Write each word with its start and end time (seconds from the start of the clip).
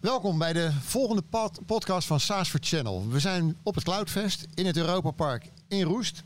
Welkom 0.00 0.38
bij 0.38 0.52
de 0.52 0.72
volgende 0.72 1.22
pod- 1.22 1.60
podcast 1.66 2.06
van 2.06 2.20
SaaS 2.20 2.48
for 2.48 2.60
Channel. 2.62 3.08
We 3.08 3.20
zijn 3.20 3.56
op 3.62 3.74
het 3.74 3.84
Cloudfest 3.84 4.46
in 4.54 4.66
het 4.66 4.76
Europa 4.76 5.10
Park 5.10 5.50
in 5.68 5.82
Roest. 5.82 6.22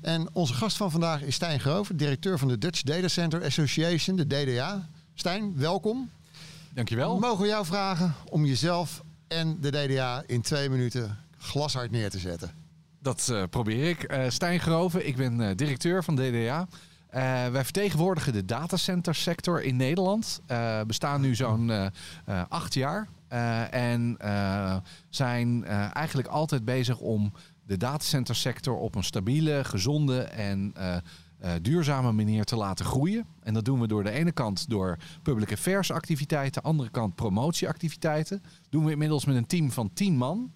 En 0.00 0.28
onze 0.32 0.54
gast 0.54 0.76
van 0.76 0.90
vandaag 0.90 1.22
is 1.22 1.34
Stijn 1.34 1.60
Grover, 1.60 1.96
directeur 1.96 2.38
van 2.38 2.48
de 2.48 2.58
Dutch 2.58 2.82
Data 2.82 3.08
Center 3.08 3.44
Association, 3.44 4.16
de 4.16 4.26
DDA. 4.26 4.88
Stijn, 5.14 5.56
welkom. 5.56 6.10
Dankjewel. 6.74 7.18
Mogen 7.18 7.42
we 7.42 7.48
jou 7.48 7.64
vragen 7.66 8.14
om 8.30 8.44
jezelf 8.46 9.02
en 9.28 9.60
de 9.60 9.70
DDA 9.70 10.22
in 10.26 10.40
twee 10.42 10.68
minuten 10.70 11.18
glashard 11.38 11.90
neer 11.90 12.10
te 12.10 12.18
zetten? 12.18 12.50
Dat 13.02 13.28
eh, 13.28 13.42
probeer 13.50 13.88
ik. 13.88 14.02
Eh 14.02 14.30
Stijn 14.30 14.60
Groven, 14.60 15.06
ik 15.06 15.16
ben 15.16 15.40
eh, 15.40 15.56
directeur 15.56 16.04
van 16.04 16.14
DDA. 16.16 16.68
Eh, 17.16 17.22
wij 17.46 17.64
vertegenwoordigen 17.64 18.32
de 18.32 18.44
datacentersector 18.44 19.62
in 19.62 19.76
Nederland. 19.76 20.40
Eh 20.46 20.80
bestaan 20.86 21.20
nu 21.20 21.34
zo'n 21.34 21.70
eh, 21.70 22.42
acht 22.48 22.74
jaar. 22.74 23.08
En 23.70 24.16
zijn 25.08 25.64
eigenlijk 25.92 26.28
altijd 26.28 26.64
bezig 26.64 26.98
om 26.98 27.32
de 27.66 27.76
datacentersector 27.76 28.76
op 28.76 28.94
een 28.94 29.04
stabiele, 29.04 29.64
gezonde 29.64 30.20
en 30.20 30.74
duurzame 31.62 32.12
manier 32.12 32.44
te 32.44 32.56
laten 32.56 32.84
groeien. 32.84 33.26
En 33.42 33.54
dat 33.54 33.64
doen 33.64 33.80
we 33.80 33.86
door 33.86 34.04
de 34.04 34.10
ene 34.10 34.32
kant 34.32 34.68
door 34.68 34.98
public 35.22 35.52
affairs 35.52 35.90
activiteiten, 35.90 36.62
de 36.62 36.68
andere 36.68 36.90
kant 36.90 37.14
promotieactiviteiten. 37.14 38.42
doen 38.68 38.84
we 38.84 38.90
inmiddels 38.90 39.24
met 39.24 39.36
een 39.36 39.46
team 39.46 39.70
van 39.70 39.90
10 39.92 40.16
man. 40.16 40.52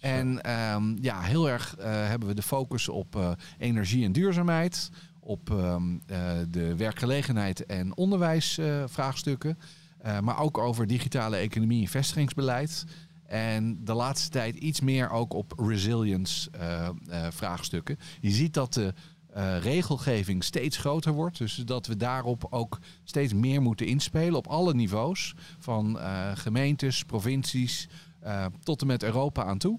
En 0.00 0.42
ehm, 0.42 0.96
ja, 1.00 1.20
heel 1.20 1.48
erg 1.48 1.74
hebben 1.78 2.28
we 2.28 2.34
de 2.34 2.42
focus 2.42 2.88
op 2.88 3.36
energie 3.58 4.04
en 4.04 4.12
duurzaamheid, 4.12 4.90
op 5.24 5.50
ehm, 5.50 5.98
eh, 6.06 6.32
de 6.50 6.76
werkgelegenheid 6.76 7.66
en 7.66 7.96
onderwijsvraagstukken, 7.96 9.58
eh, 9.98 10.20
maar 10.20 10.38
ook 10.38 10.58
over 10.58 10.86
digitale 10.86 11.36
economie 11.36 11.82
en 11.82 11.88
vestigingsbeleid. 11.88 12.84
En 13.26 13.84
de 13.84 13.94
laatste 13.94 14.28
tijd 14.28 14.56
iets 14.56 14.80
meer 14.80 15.10
ook 15.10 15.32
op 15.32 15.52
resilience 15.58 16.50
eh, 16.50 16.88
eh, 16.88 17.26
vraagstukken. 17.30 17.98
Je 18.20 18.30
ziet 18.30 18.54
dat 18.54 18.74
de 18.74 18.94
eh, 19.34 19.58
regelgeving 19.58 20.44
steeds 20.44 20.76
groter 20.76 21.12
wordt. 21.12 21.38
Dus 21.38 21.54
dat 21.54 21.86
we 21.86 21.96
daarop 21.96 22.46
ook 22.50 22.78
steeds 23.04 23.32
meer 23.32 23.62
moeten 23.62 23.86
inspelen 23.86 24.34
op 24.34 24.46
alle 24.46 24.74
niveaus. 24.74 25.34
Van 25.58 25.98
eh, 25.98 26.30
gemeentes, 26.34 27.04
provincies 27.04 27.88
eh, 28.20 28.46
tot 28.62 28.80
en 28.80 28.86
met 28.86 29.02
Europa 29.02 29.44
aan 29.44 29.58
toe. 29.58 29.78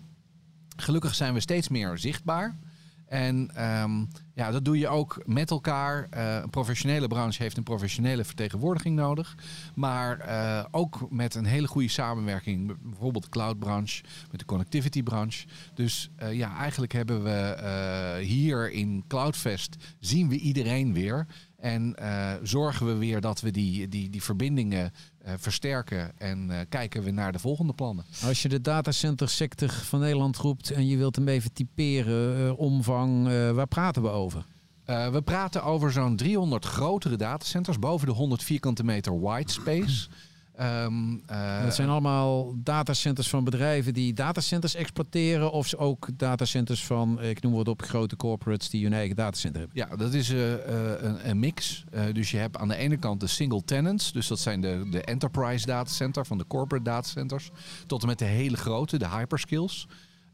Gelukkig 0.75 1.15
zijn 1.15 1.33
we 1.33 1.39
steeds 1.39 1.69
meer 1.69 1.97
zichtbaar. 1.97 2.57
En 3.07 3.49
ehm, 3.55 4.05
ja, 4.33 4.51
dat 4.51 4.65
doe 4.65 4.77
je 4.77 4.87
ook 4.87 5.21
met 5.25 5.51
elkaar. 5.51 6.07
Eh, 6.09 6.35
een 6.35 6.49
professionele 6.49 7.07
branche 7.07 7.43
heeft 7.43 7.57
een 7.57 7.63
professionele 7.63 8.23
vertegenwoordiging 8.23 8.95
nodig. 8.95 9.35
Maar 9.75 10.19
eh, 10.19 10.65
ook 10.71 11.07
met 11.09 11.35
een 11.35 11.45
hele 11.45 11.67
goede 11.67 11.87
samenwerking. 11.87 12.77
Bijvoorbeeld 12.81 13.23
de 13.23 13.29
cloudbranche, 13.29 14.03
met 14.31 14.39
de 14.39 14.45
connectivity 14.45 15.03
branche. 15.03 15.47
Dus 15.73 16.09
eh, 16.15 16.33
ja, 16.33 16.57
eigenlijk 16.57 16.91
hebben 16.91 17.23
we 17.23 18.19
hier 18.21 18.71
in 18.71 19.03
Cloudfest 19.07 19.75
zien 19.99 20.29
we 20.29 20.37
iedereen 20.37 20.93
weer. 20.93 21.27
En 21.65 21.95
eh, 21.95 22.33
zorgen 22.43 22.85
we 22.85 22.93
weer 22.93 23.21
dat 23.21 23.41
we 23.41 23.51
die, 23.51 23.87
die, 23.87 24.09
die 24.09 24.23
verbindingen 24.23 24.93
eh, 25.17 25.33
versterken. 25.37 26.19
En 26.19 26.51
eh, 26.51 26.59
kijken 26.69 27.03
we 27.03 27.11
naar 27.11 27.31
de 27.31 27.39
volgende 27.39 27.73
plannen. 27.73 28.05
Als 28.23 28.41
je 28.41 28.49
de 28.49 28.61
datacentersector 28.61 29.69
van 29.69 29.99
Nederland 29.99 30.37
roept 30.37 30.71
en 30.71 30.87
je 30.87 30.97
wilt 30.97 31.15
hem 31.15 31.27
even 31.27 31.53
typeren, 31.53 32.57
omvang, 32.57 33.27
waar 33.53 33.67
praten 33.67 34.01
we 34.01 34.09
over? 34.09 34.45
We 34.85 35.21
praten 35.23 35.63
over 35.63 35.91
zo'n 35.91 36.15
300 36.15 36.65
grotere 36.65 37.15
datacenters, 37.15 37.79
boven 37.79 38.07
de 38.07 38.13
100 38.13 38.43
vierkante 38.43 38.83
meter 38.83 39.19
white 39.19 39.51
space. 39.51 40.07
Eh, 40.55 41.63
dat 41.63 41.75
zijn 41.75 41.89
allemaal 41.89 42.53
datacenters 42.63 43.29
van 43.29 43.43
bedrijven 43.43 43.93
die 43.93 44.13
datacenters 44.13 44.75
exploiteren 44.75 45.51
of 45.51 45.75
ook 45.75 46.07
datacenters 46.13 46.85
van, 46.85 47.19
eh, 47.19 47.29
ik 47.29 47.41
noem 47.41 47.53
wat 47.53 47.67
op, 47.67 47.81
grote 47.81 48.15
corporates 48.15 48.69
die 48.69 48.83
hun 48.83 48.93
eigen 48.93 49.15
datacenter 49.15 49.59
hebben. 49.59 49.77
Ja, 49.77 49.95
dat 49.95 50.13
is 50.13 50.29
eh, 50.29 50.51
een, 50.51 51.29
een 51.29 51.39
mix. 51.39 51.83
Dus 52.13 52.31
je 52.31 52.37
hebt 52.37 52.57
aan 52.57 52.67
de 52.67 52.75
ene 52.75 52.97
kant 52.97 53.19
de 53.19 53.27
single 53.27 53.63
tenants. 53.65 54.11
Dus 54.11 54.27
dat 54.27 54.39
zijn 54.39 54.61
de, 54.61 54.87
de 54.89 55.01
enterprise 55.01 55.65
datacenter 55.65 56.25
van 56.25 56.37
de 56.37 56.47
corporate 56.47 56.89
datacenters. 56.89 57.49
Tot 57.87 58.01
en 58.01 58.07
met 58.07 58.19
de 58.19 58.25
hele 58.25 58.57
grote, 58.57 58.97
de 58.97 59.09
hyperskills. 59.09 59.87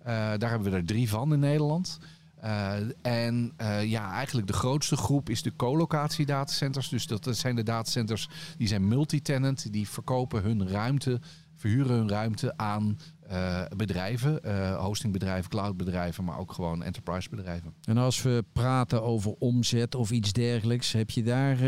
Daar 0.04 0.50
hebben 0.50 0.72
we 0.72 0.78
er 0.78 0.86
drie 0.86 1.10
van 1.10 1.34
in 1.34 1.40
Nederland. 1.40 2.00
Eh, 2.42 2.74
en 3.02 3.54
eh, 3.58 3.84
ja, 3.84 4.12
eigenlijk 4.12 4.48
de 4.48 4.54
grootste 4.54 4.96
groep 4.96 5.30
is 5.30 5.42
de 5.42 5.56
colocatie 5.56 6.26
datacenters. 6.26 6.90
Dus 6.90 7.08
dat, 7.08 7.28
zijn 7.32 7.56
de 7.56 7.64
datacenters 7.64 8.30
die 8.58 8.68
zijn 8.68 8.88
multitenant. 8.88 9.72
Die 9.72 9.90
verkopen 9.90 10.42
hun 10.42 10.68
ruimte, 10.68 11.20
verhuren 11.56 11.96
hun 11.96 12.10
ruimte 12.10 12.58
aan 12.58 13.00
eh, 13.28 13.62
bedrijven. 13.76 14.40
hostingbedrijven, 14.78 15.50
cloudbedrijven, 15.50 16.24
maar 16.24 16.38
ook 16.38 16.54
gewoon 16.54 16.84
enterprisebedrijven. 16.84 17.74
En 17.84 17.98
als 17.98 18.22
we 18.22 18.44
praten 18.54 19.04
over 19.04 19.34
omzet 19.40 19.96
of 19.96 20.12
iets 20.12 20.34
dergelijks, 20.34 20.92
heb 20.92 21.10
je 21.10 21.24
daar 21.24 21.64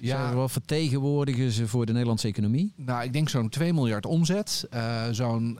Ja. 0.00 0.34
wat 0.34 0.52
vertegenwoordigen 0.52 1.50
ze 1.52 1.68
voor 1.68 1.86
de 1.86 1.92
Nederlandse 1.92 2.28
economie? 2.28 2.72
Nou, 2.76 3.04
ik 3.04 3.12
denk 3.12 3.28
zo'n 3.28 3.48
2 3.48 3.72
miljard 3.72 4.06
omzet. 4.06 4.68
Zo'n 5.10 5.58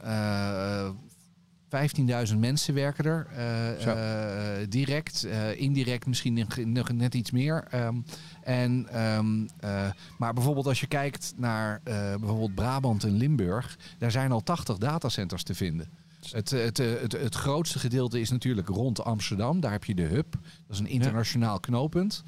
15.000 1.67 2.37
mensen 2.37 2.73
werken 2.73 3.05
er. 3.05 3.27
eh, 3.35 4.61
eh, 4.61 4.69
direct, 4.69 5.23
eh, 5.23 5.59
indirect 5.61 6.05
misschien 6.05 6.47
nog, 6.65 6.91
net 6.91 7.13
iets 7.13 7.31
meer. 7.31 7.63
Ehm, 7.69 7.95
en, 8.43 8.87
ehm, 8.91 9.47
eh, 9.59 9.91
maar 10.17 10.33
bijvoorbeeld 10.33 10.67
als 10.67 10.79
je 10.79 10.87
kijkt 10.87 11.33
naar 11.37 11.81
bijvoorbeeld 12.19 12.55
Brabant 12.55 13.03
en 13.03 13.11
Limburg, 13.17 13.77
daar 13.97 14.11
zijn 14.11 14.31
al 14.31 14.43
80 14.43 14.77
datacenters 14.77 15.43
te 15.43 15.55
vinden. 15.55 15.89
Het, 16.31 16.49
het, 16.49 16.77
het, 16.77 17.11
het 17.11 17.35
grootste 17.35 17.79
gedeelte 17.79 18.19
is 18.19 18.29
natuurlijk 18.29 18.67
rond 18.67 19.03
Amsterdam. 19.03 19.59
Daar 19.59 19.71
heb 19.71 19.83
je 19.83 19.95
de 19.95 20.03
hub. 20.03 20.31
Dat 20.31 20.41
is 20.69 20.79
een 20.79 20.87
internationaal 20.87 21.59
knooppunt. 21.59 22.23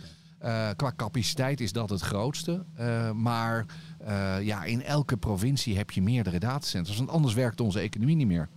Qua 0.75 0.93
capaciteit 0.95 1.61
is 1.61 1.71
dat 1.71 1.89
het 1.89 2.01
grootste. 2.01 2.63
Maar 3.15 3.65
ja, 4.41 4.63
in 4.63 4.83
elke 4.83 5.17
provincie 5.17 5.77
heb 5.77 5.91
je 5.91 6.01
meerdere 6.01 6.39
datacenters. 6.39 6.97
Want 6.97 7.09
anders 7.09 7.33
werkt 7.33 7.61
onze 7.61 7.79
economie 7.79 8.15
niet 8.15 8.27
meer. 8.27 8.49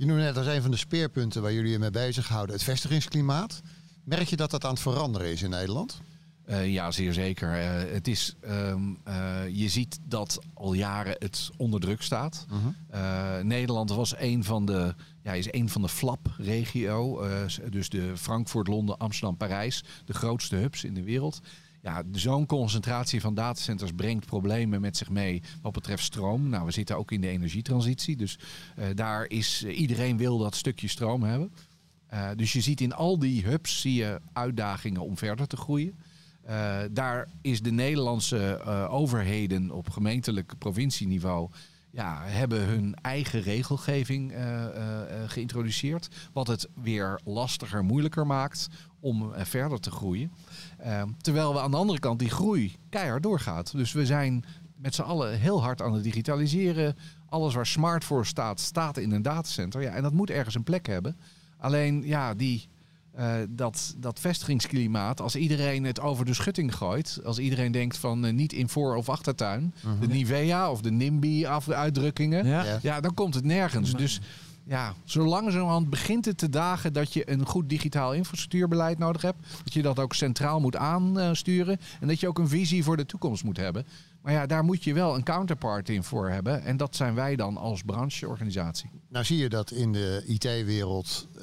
Je 0.00 0.06
noemde 0.06 0.22
net 0.22 0.36
als 0.36 0.46
een 0.46 0.62
van 0.62 0.70
de 0.70 0.76
speerpunten 0.76 1.42
waar 1.42 1.52
jullie 1.52 1.70
je 1.70 1.78
mee 1.78 1.90
bezighouden 1.90 2.54
het 2.54 2.64
vestigingsklimaat. 2.64 3.60
Merk 4.04 4.28
je 4.28 4.36
dat 4.36 4.50
dat 4.50 4.64
aan 4.64 4.70
het 4.70 4.80
veranderen 4.80 5.30
is 5.30 5.42
in 5.42 5.50
Nederland? 5.50 6.00
Eh, 6.44 6.72
ja, 6.72 6.90
zeer 6.90 7.12
zeker. 7.12 7.54
Eh, 7.54 7.92
het 7.92 8.08
is, 8.08 8.36
ehm, 8.40 8.82
eh, 9.04 9.48
je 9.48 9.68
ziet 9.68 9.98
dat 10.02 10.38
al 10.54 10.72
jaren 10.72 11.16
het 11.18 11.50
onder 11.56 11.80
druk 11.80 12.02
staat. 12.02 12.46
Eh, 12.88 13.38
Nederland 13.38 13.90
was 13.90 14.14
een 14.18 14.44
van 14.44 14.64
de, 14.64 14.94
ja, 15.22 15.32
is 15.32 15.52
een 15.52 15.68
van 15.68 15.82
de 15.82 15.88
FLAP-regio. 15.88 17.28
dus 17.70 17.88
de 17.88 18.16
Frankfurt, 18.16 18.66
Londen, 18.68 18.98
Amsterdam, 18.98 19.36
Parijs. 19.36 19.84
De 20.04 20.14
grootste 20.14 20.56
hubs 20.56 20.84
in 20.84 20.94
de 20.94 21.02
wereld. 21.02 21.40
Ja, 21.82 22.02
zo'n 22.12 22.46
concentratie 22.46 23.20
van 23.20 23.34
datacenters 23.34 23.92
brengt 23.92 24.26
problemen 24.26 24.80
met 24.80 24.96
zich 24.96 25.10
mee 25.10 25.42
wat 25.62 25.72
betreft 25.72 26.04
stroom. 26.04 26.48
Nou, 26.48 26.64
we 26.64 26.70
zitten 26.70 26.96
ook 26.96 27.10
in 27.12 27.20
de 27.20 27.28
energietransitie. 27.28 28.16
Dus 28.16 28.38
eh, 28.76 28.86
daar 28.94 29.26
is 29.28 29.64
iedereen 29.64 30.16
wil 30.16 30.38
dat 30.38 30.54
stukje 30.54 30.88
stroom 30.88 31.22
hebben. 31.22 31.52
Eh, 32.06 32.28
dus 32.36 32.52
je 32.52 32.60
ziet 32.60 32.80
in 32.80 32.94
al 32.94 33.18
die 33.18 33.44
hubs 33.44 33.80
zie 33.80 33.94
je 33.94 34.20
uitdagingen 34.32 35.00
om 35.00 35.18
verder 35.18 35.46
te 35.46 35.56
groeien. 35.56 35.98
Eh, 36.42 36.78
daar 36.90 37.28
is 37.40 37.62
de 37.62 37.72
Nederlandse 37.72 38.60
eh, 38.64 38.92
overheden 38.92 39.70
op 39.70 39.90
gemeentelijk 39.90 40.52
provincieniveau 40.58 41.50
ja, 41.90 42.22
hebben 42.24 42.64
hun 42.64 42.94
eigen 42.94 43.42
regelgeving 43.42 44.32
eh, 44.32 44.64
eh, 44.64 45.22
eh, 45.22 45.30
geïntroduceerd. 45.30 46.08
Wat 46.32 46.46
het 46.46 46.68
weer 46.74 47.20
lastiger, 47.24 47.84
moeilijker 47.84 48.26
maakt 48.26 48.68
om 49.00 49.32
eh, 49.32 49.44
verder 49.44 49.80
te 49.80 49.90
groeien. 49.90 50.30
Eh, 50.78 51.02
terwijl 51.20 51.52
we 51.54 51.60
aan 51.60 51.70
de 51.70 51.76
andere 51.76 51.98
kant 51.98 52.18
die 52.18 52.30
groei 52.30 52.76
keihard 52.88 53.22
doorgaat. 53.22 53.72
Dus 53.72 53.92
we 53.92 54.06
zijn 54.06 54.44
met 54.76 54.94
z'n 54.94 55.02
allen 55.02 55.38
heel 55.38 55.62
hard 55.62 55.82
aan 55.82 55.92
het 55.92 56.02
digitaliseren. 56.02 56.96
Alles 57.28 57.54
waar 57.54 57.66
smart 57.66 58.04
voor 58.04 58.26
staat, 58.26 58.60
staat 58.60 58.96
in 58.96 59.12
een 59.12 59.22
datacenter. 59.22 59.82
Ja, 59.82 59.90
en 59.90 60.02
dat 60.02 60.12
moet 60.12 60.30
ergens 60.30 60.54
een 60.54 60.62
plek 60.62 60.86
hebben. 60.86 61.16
Alleen 61.58 62.02
ja, 62.06 62.34
die, 62.34 62.68
eh, 63.12 63.34
dat, 63.48 63.94
dat 63.98 64.20
vestigingsklimaat, 64.20 65.20
als 65.20 65.36
iedereen 65.36 65.84
het 65.84 66.00
over 66.00 66.24
de 66.24 66.34
schutting 66.34 66.74
gooit, 66.74 67.20
als 67.24 67.38
iedereen 67.38 67.72
denkt 67.72 67.96
van 67.96 68.24
eh, 68.24 68.32
niet 68.32 68.52
in 68.52 68.68
voor- 68.68 68.96
of 68.96 69.08
achtertuin, 69.08 69.74
de 70.00 70.06
Nivea 70.06 70.70
of 70.70 70.80
de 70.80 70.90
NIMBY 70.90 71.46
af 71.46 71.68
uitdrukkingen, 71.68 72.46
Ja. 72.46 72.64
Ja. 72.64 72.78
ja, 72.82 73.00
dan 73.00 73.14
komt 73.14 73.34
het 73.34 73.44
nergens. 73.44 73.92
Dus 73.92 74.20
ja, 74.64 74.94
zo 75.04 75.24
langzamerhand 75.24 75.90
begint 75.90 76.24
het 76.24 76.38
te 76.38 76.48
dagen 76.48 76.92
dat 76.92 77.12
je 77.12 77.30
een 77.30 77.46
goed 77.46 77.68
digitaal 77.68 78.14
infrastructuurbeleid 78.14 78.98
nodig 78.98 79.22
hebt. 79.22 79.38
Dat 79.64 79.72
je 79.72 79.82
dat 79.82 79.98
ook 79.98 80.14
centraal 80.14 80.60
moet 80.60 80.76
aansturen. 80.76 81.80
En 82.00 82.08
dat 82.08 82.20
je 82.20 82.28
ook 82.28 82.38
een 82.38 82.48
visie 82.48 82.84
voor 82.84 82.96
de 82.96 83.06
toekomst 83.06 83.44
moet 83.44 83.56
hebben. 83.56 83.86
Maar 84.22 84.32
ja, 84.32 84.46
daar 84.46 84.64
moet 84.64 84.84
je 84.84 84.94
wel 84.94 85.14
een 85.14 85.22
counterpart 85.22 85.88
in 85.88 86.02
voor 86.02 86.30
hebben. 86.30 86.62
En 86.62 86.76
dat 86.76 86.96
zijn 86.96 87.14
wij 87.14 87.36
dan 87.36 87.56
als 87.56 87.82
brancheorganisatie. 87.82 88.90
Nou 89.08 89.24
zie 89.24 89.38
je 89.38 89.48
dat 89.48 89.70
in 89.70 89.92
de 89.92 90.24
IT-wereld 90.26 91.28
eh, 91.34 91.40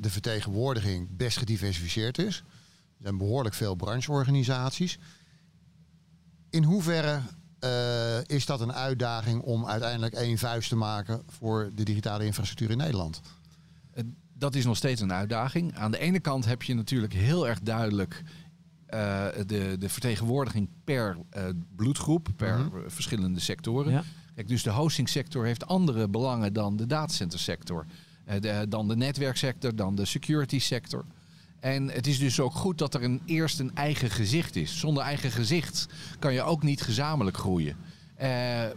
de 0.00 0.10
vertegenwoordiging 0.10 1.16
best 1.16 1.38
gediversifieerd 1.38 2.18
is. 2.18 2.36
Er 2.36 3.02
zijn 3.02 3.18
behoorlijk 3.18 3.54
veel 3.54 3.74
brancheorganisaties. 3.74 4.98
In 6.50 6.62
hoeverre 6.62 7.20
eh, 7.66 8.18
eh, 8.18 8.24
is 8.26 8.46
dat 8.46 8.60
een 8.60 8.72
uitdaging 8.72 9.42
om 9.42 9.66
uiteindelijk 9.66 10.14
één 10.14 10.38
vuist 10.38 10.68
te 10.68 10.76
maken 10.76 11.22
voor 11.28 11.70
de 11.74 11.82
digitale 11.82 12.24
infrastructuur 12.24 12.70
in 12.70 12.76
Nederland? 12.76 13.20
dat 14.38 14.54
is 14.54 14.64
nog 14.64 14.76
steeds 14.76 15.00
een 15.00 15.12
uitdaging. 15.12 15.74
Aan 15.74 15.90
de 15.90 15.98
ene 15.98 16.20
kant 16.20 16.44
heb 16.44 16.62
je 16.62 16.74
natuurlijk 16.74 17.12
heel 17.12 17.48
erg 17.48 17.60
duidelijk 17.60 18.22
uh, 18.94 19.26
de, 19.46 19.76
de 19.78 19.88
vertegenwoordiging 19.88 20.68
per 20.84 21.16
uh, 21.36 21.42
bloedgroep, 21.76 22.28
per 22.36 22.58
Mhm. 22.58 22.68
verschillende 22.86 23.40
sectoren. 23.40 23.92
Ja. 23.92 24.02
Kijk, 24.34 24.48
dus 24.48 24.62
de 24.62 24.70
hostingsector 24.70 25.44
heeft 25.44 25.66
andere 25.66 26.08
belangen 26.08 26.52
dan 26.52 26.76
de 26.76 26.86
datacentersector. 26.86 27.86
Eh, 28.24 28.60
dan 28.68 28.88
de 28.88 28.96
netwerksector, 28.96 29.76
dan 29.76 29.94
de 29.94 30.04
security 30.04 30.58
sector. 30.58 31.04
En 31.66 31.90
het 31.90 32.06
is 32.06 32.18
dus 32.18 32.40
ook 32.40 32.54
goed 32.54 32.78
dat 32.78 32.94
er 32.94 33.02
een, 33.02 33.20
eerst 33.24 33.58
een 33.60 33.70
eigen 33.74 34.10
gezicht 34.10 34.56
is. 34.56 34.78
Zonder 34.78 35.02
eigen 35.02 35.30
gezicht 35.30 35.86
kan 36.18 36.32
je 36.32 36.42
ook 36.42 36.62
niet 36.62 36.82
gezamenlijk 36.82 37.36
groeien. 37.36 37.76
Eh, 38.14 38.28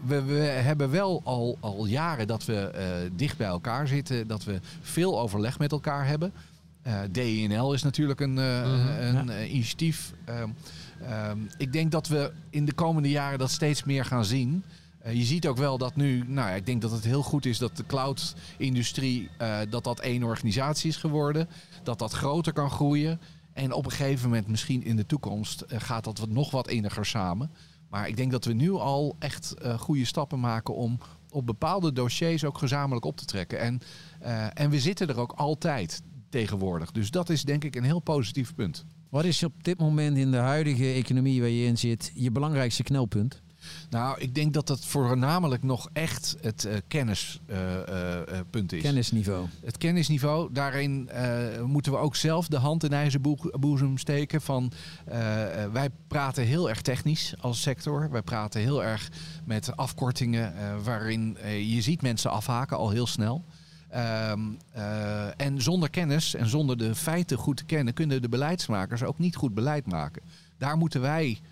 we, 0.05 0.21
we 0.23 0.33
hebben 0.39 0.89
wel 0.91 1.21
al, 1.23 1.57
al 1.59 1.85
jaren 1.85 2.27
dat 2.27 2.45
we 2.45 2.55
eh, 2.55 2.85
dicht 3.15 3.37
bij 3.37 3.47
elkaar 3.47 3.87
zitten, 3.87 4.27
dat 4.27 4.43
we 4.43 4.59
veel 4.81 5.19
overleg 5.19 5.59
met 5.59 5.71
elkaar 5.71 6.07
hebben. 6.07 6.33
Eh 6.81 6.99
DINL 7.11 7.73
is 7.73 7.83
natuurlijk 7.83 8.19
een, 8.19 8.33
Mhm, 8.33 8.87
een 8.99 9.27
ja. 9.27 9.43
initiatief. 9.45 10.13
Ehm, 10.25 10.49
ehm, 11.01 11.37
ik 11.57 11.73
denk 11.73 11.91
dat 11.91 12.07
we 12.07 12.31
in 12.49 12.65
de 12.65 12.73
komende 12.73 13.09
jaren 13.09 13.39
dat 13.39 13.51
steeds 13.51 13.83
meer 13.83 14.05
gaan 14.05 14.25
zien. 14.25 14.63
Eh, 14.99 15.13
je 15.13 15.23
ziet 15.23 15.47
ook 15.47 15.57
wel 15.57 15.77
dat 15.77 15.95
nu, 15.95 16.23
nou 16.27 16.49
ja, 16.49 16.55
ik 16.55 16.65
denk 16.65 16.81
dat 16.81 16.91
het 16.91 17.03
heel 17.03 17.23
goed 17.23 17.45
is 17.45 17.57
dat 17.57 17.77
de 17.77 17.85
cloud-industrie, 17.85 19.29
eh, 19.37 19.59
dat 19.69 19.83
dat 19.83 19.99
één 19.99 20.23
organisatie 20.23 20.89
is 20.89 20.97
geworden. 20.97 21.49
Dat 21.83 21.99
dat 21.99 22.13
groter 22.13 22.53
kan 22.53 22.69
groeien. 22.69 23.19
En 23.53 23.71
op 23.71 23.85
een 23.85 23.91
gegeven 23.91 24.29
moment, 24.29 24.47
misschien 24.47 24.83
in 24.83 24.95
de 24.95 25.05
toekomst, 25.05 25.61
eh, 25.61 25.79
gaat 25.79 26.03
dat 26.03 26.19
wat, 26.19 26.29
nog 26.29 26.51
wat 26.51 26.67
inniger 26.67 27.05
samen. 27.05 27.51
Maar 27.89 28.07
ik 28.07 28.17
denk 28.17 28.31
dat 28.31 28.45
we 28.45 28.53
nu 28.53 28.71
al 28.71 29.15
echt 29.19 29.53
eh, 29.53 29.79
goede 29.79 30.05
stappen 30.05 30.39
maken 30.39 30.75
om 30.75 30.99
op 31.29 31.45
bepaalde 31.45 31.93
dossiers 31.93 32.43
ook 32.45 32.57
gezamenlijk 32.57 33.05
op 33.05 33.17
te 33.17 33.25
trekken. 33.25 33.59
En, 33.59 33.81
en 34.53 34.69
we 34.69 34.79
zitten 34.79 35.07
er 35.07 35.19
ook 35.19 35.31
altijd 35.31 36.01
tegenwoordig. 36.29 36.91
Dus 36.91 37.11
dat 37.11 37.29
is 37.29 37.43
denk 37.43 37.63
ik 37.63 37.75
een 37.75 37.83
heel 37.83 37.99
positief 37.99 38.55
punt. 38.55 38.85
Wat 39.09 39.25
is 39.25 39.43
op 39.43 39.63
dit 39.63 39.79
moment 39.79 40.17
in 40.17 40.31
de 40.31 40.37
huidige 40.37 40.91
economie 40.91 41.39
waar 41.39 41.49
je 41.49 41.65
in 41.65 41.77
zit 41.77 42.11
je 42.13 42.31
belangrijkste 42.31 42.83
knelpunt? 42.83 43.41
Nou, 43.89 44.19
ik 44.19 44.35
denk 44.35 44.53
dat 44.53 44.67
het 44.67 44.85
voornamelijk 44.85 45.63
nog 45.63 45.89
echt 45.93 46.35
het 46.41 46.65
eh, 46.65 46.75
kennispunt 46.87 48.71
is. 48.73 48.81
Kennisniveau. 48.81 49.47
Het 49.65 49.77
kennisniveau, 49.77 50.53
daarin 50.53 51.09
eh, 51.09 51.61
moeten 51.61 51.91
we 51.91 51.97
ook 51.97 52.15
zelf 52.15 52.47
de 52.47 52.57
hand 52.57 52.83
in 52.83 52.93
eigen 52.93 53.21
boe- 53.21 53.57
boezem 53.59 53.97
steken. 53.97 54.41
Van, 54.41 54.71
eh, 55.05 55.63
eh, 55.63 55.71
wij 55.71 55.89
praten 56.07 56.43
heel 56.43 56.69
erg 56.69 56.81
technisch 56.81 57.33
als 57.39 57.61
sector. 57.61 58.09
Wij 58.11 58.21
praten 58.21 58.61
heel 58.61 58.83
erg 58.83 59.09
met 59.45 59.77
afkortingen 59.77 60.55
eh, 60.57 60.75
waarin 60.83 61.37
eh, 61.37 61.73
je 61.75 61.81
ziet 61.81 62.01
mensen 62.01 62.31
afhaken 62.31 62.77
al 62.77 62.89
heel 62.89 63.07
snel. 63.07 63.43
Ehm, 63.89 64.39
eh, 64.71 65.41
en 65.41 65.61
zonder 65.61 65.89
kennis 65.89 66.35
en 66.35 66.47
zonder 66.47 66.77
de 66.77 66.95
feiten 66.95 67.37
goed 67.37 67.57
te 67.57 67.65
kennen, 67.65 67.93
kunnen 67.93 68.21
de 68.21 68.29
beleidsmakers 68.29 69.03
ook 69.03 69.19
niet 69.19 69.35
goed 69.35 69.53
beleid 69.53 69.85
maken. 69.85 70.21
Daar 70.57 70.77
moeten 70.77 71.01
wij 71.01 71.39
eh, 71.41 71.48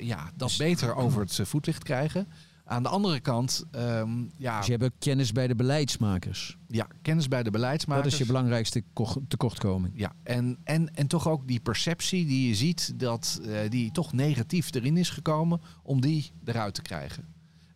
ja, 0.00 0.30
dat 0.36 0.48
Dus- 0.48 0.56
beter 0.56 0.94
over 0.94 1.20
het 1.20 1.38
eh, 1.38 1.46
voetlicht 1.46 1.82
krijgen. 1.82 2.26
Aan 2.68 2.82
de 2.82 2.88
andere 2.88 3.20
kant, 3.20 3.64
ehm, 3.70 4.10
ja, 4.36 4.58
Dus 4.58 4.66
je 4.66 4.76
hebt 4.76 4.94
kennis 4.98 5.32
bij 5.32 5.46
de 5.46 5.54
beleidsmakers. 5.54 6.56
ja, 6.68 6.86
kennis 7.02 7.28
bij 7.28 7.42
de 7.42 7.50
beleidsmakers. 7.50 8.04
Dat 8.04 8.12
is 8.12 8.18
je 8.18 8.26
belangrijkste 8.32 8.82
ko- 8.92 9.22
tekortkoming. 9.28 9.92
Ja, 9.96 10.12
en, 10.22 10.58
en, 10.64 10.94
en 10.94 11.06
toch 11.06 11.28
ook 11.28 11.46
die 11.48 11.60
perceptie 11.60 12.26
die 12.26 12.48
je 12.48 12.54
ziet 12.54 12.92
dat 13.00 13.40
eh, 13.44 13.70
die 13.70 13.90
toch 13.90 14.12
negatief 14.12 14.74
erin 14.74 14.96
is 14.96 15.10
gekomen, 15.10 15.60
om 15.82 16.00
die 16.00 16.30
eruit 16.44 16.74
te 16.74 16.82
krijgen. 16.82 17.24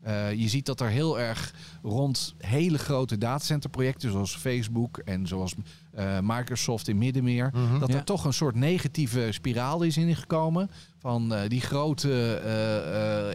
Eh, 0.03 0.33
je 0.33 0.49
ziet 0.49 0.67
dat 0.67 0.81
er 0.81 0.89
heel 0.89 1.21
erg 1.21 1.55
rond 1.83 2.35
hele 2.39 2.79
grote 2.79 3.19
datacenterprojecten 3.19 4.11
zoals 4.11 4.37
Facebook 4.37 4.99
en 4.99 5.27
zoals 5.27 5.55
eh, 5.91 6.19
Microsoft 6.23 6.89
in 6.89 6.99
Middenmeer, 6.99 7.51
Mhm. 7.55 7.79
dat 7.79 7.89
Ja. 7.89 7.95
er 7.97 8.05
toch 8.05 8.25
een 8.25 8.33
soort 8.33 8.55
negatieve 8.55 9.29
spiraal 9.31 9.83
is 9.83 9.97
ingekomen 9.97 10.71
van 10.99 11.35
eh, 11.35 11.49
die 11.49 11.61
grote 11.61 12.41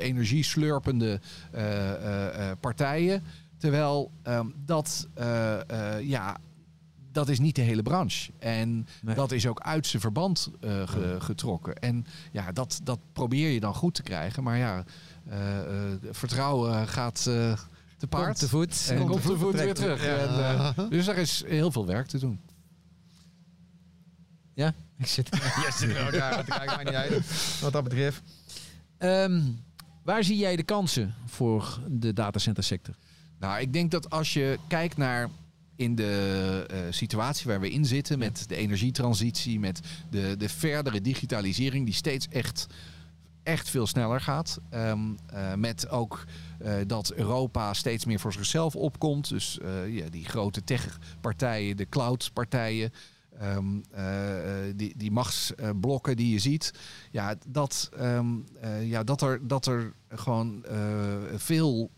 energieslurpende 0.02 1.20
partijen. 2.60 3.24
Terwijl 3.58 4.12
ehm, 4.24 4.48
dat, 4.66 5.08
ja, 6.02 6.38
dat 7.16 7.30
is 7.30 7.40
niet 7.40 7.56
de 7.56 7.62
hele 7.62 7.82
branche. 7.82 8.32
En 8.40 8.88
Nee. 9.02 9.16
dat 9.16 9.32
is 9.32 9.48
ook 9.48 9.60
uit 9.60 9.88
zijn 9.88 10.02
verband 10.02 10.50
eh, 10.60 10.88
ge- 10.88 11.18
getrokken. 11.20 11.76
En 11.76 12.06
ja, 12.32 12.52
dat, 12.52 12.80
dat 12.84 13.00
probeer 13.14 13.50
je 13.50 13.60
dan 13.60 13.74
goed 13.76 13.94
te 13.94 14.04
krijgen. 14.04 14.44
Maar 14.44 14.58
ja, 14.58 14.84
eh, 15.30 15.60
eh, 15.60 15.98
vertrouwen 16.12 16.88
gaat 16.88 17.24
te 17.24 18.08
paard. 18.10 18.26
Komt 18.26 18.40
te 18.40 18.50
voet. 18.50 18.88
En 18.90 19.08
komt 19.08 19.22
te 19.22 19.38
voet 19.38 19.54
weer 19.54 19.74
terug. 19.74 20.04
En, 20.06 20.90
dus 20.90 21.08
er 21.08 21.18
is 21.18 21.44
heel 21.48 21.72
veel 21.72 21.86
werk 21.86 22.08
te 22.08 22.20
doen. 22.20 22.40
Ja, 24.54 24.74
ik 24.98 25.08
zit. 25.08 25.30
Jij 25.62 25.72
zit 25.72 25.90
er 25.96 26.06
ook 26.06 26.48
maakt 26.48 26.84
niet 26.84 26.94
uit. 26.94 27.60
Wat 27.62 27.74
dat 27.74 27.84
betreft. 27.84 28.22
Ehm, 28.98 29.42
waar 30.04 30.24
zie 30.24 30.38
jij 30.38 30.56
de 30.56 30.64
kansen 30.64 31.14
voor 31.26 31.80
de 31.88 32.14
datacentersector? 32.14 32.96
Nou, 33.40 33.60
ik 33.60 33.74
denk 33.74 33.92
dat 33.92 34.10
als 34.10 34.34
je 34.34 34.60
kijkt 34.68 34.98
naar 34.98 35.30
in 35.76 35.96
de 35.96 36.66
eh, 36.70 36.78
situatie 36.90 37.48
waar 37.48 37.60
we 37.60 37.70
in 37.70 37.86
zitten 37.86 38.20
met 38.20 38.44
de 38.48 38.56
energietransitie, 38.56 39.60
met 39.60 39.80
de, 40.10 40.36
de 40.38 40.50
verdere 40.50 41.02
digitalisering 41.02 41.86
die 41.86 41.94
steeds 41.94 42.28
echt, 42.28 42.68
echt 43.44 43.70
veel 43.70 43.88
sneller 43.88 44.22
gaat. 44.22 44.60
Ehm, 44.70 45.00
eh, 45.28 45.54
met 45.54 45.90
ook 45.90 46.24
eh, 46.60 46.74
dat 46.88 47.14
Europa 47.14 47.74
steeds 47.74 48.06
meer 48.06 48.20
voor 48.20 48.34
zichzelf 48.34 48.76
opkomt. 48.76 49.30
Dus 49.30 49.58
ja, 49.88 50.10
die 50.10 50.26
grote 50.26 50.64
techpartijen, 50.64 51.78
de 51.78 51.90
cloudpartijen. 51.90 52.92
ehm, 53.40 53.82
eh, 53.92 54.68
eh, 54.70 54.74
die, 54.76 54.94
die 54.98 55.12
machtsblokken 55.12 56.16
die 56.16 56.32
je 56.32 56.40
ziet. 56.40 56.74
Ja, 57.12 57.36
dat, 57.48 57.90
ehm, 57.98 58.28
eh, 58.62 58.90
ja, 58.90 59.04
dat, 59.04 59.22
er, 59.22 59.48
dat 59.48 59.66
er 59.66 59.94
gewoon 60.10 60.66
veel 61.36 61.92